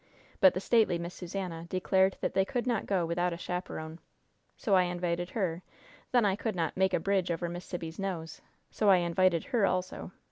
[0.39, 3.99] But the stately Miss Susannah declared that they could not go without a chaperon.
[4.57, 5.61] So I invited her;
[6.11, 8.41] then I could not 'make a bridge over Miss Sibby's nose,'
[8.71, 10.11] so I invited her, also."